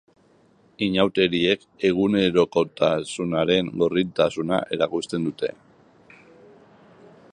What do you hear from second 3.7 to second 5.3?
gordintasuna erakusten